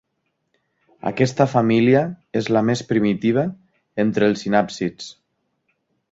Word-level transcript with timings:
Aquesta 1.09 1.45
família 1.51 2.01
és 2.41 2.49
la 2.57 2.63
més 2.69 2.81
primitiva 2.93 3.43
entre 4.05 4.31
els 4.31 4.43
sinàpsids. 4.47 5.11